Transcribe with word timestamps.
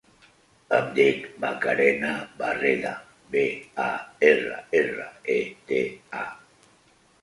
Em 0.77 0.87
dic 0.95 1.27
Macarena 1.43 2.15
Barreda: 2.41 2.95
be, 3.37 3.47
a, 3.87 3.89
erra, 4.35 4.61
erra, 4.85 5.11
e, 5.39 5.41
de, 5.73 5.89
a. 6.27 6.31